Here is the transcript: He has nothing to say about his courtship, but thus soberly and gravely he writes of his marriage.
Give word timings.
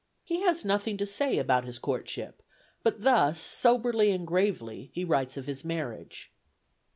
He 0.23 0.41
has 0.41 0.65
nothing 0.65 0.97
to 0.97 1.05
say 1.05 1.37
about 1.37 1.63
his 1.63 1.77
courtship, 1.77 2.41
but 2.81 3.03
thus 3.03 3.39
soberly 3.39 4.09
and 4.09 4.25
gravely 4.25 4.89
he 4.95 5.05
writes 5.05 5.37
of 5.37 5.45
his 5.45 5.63
marriage. 5.63 6.31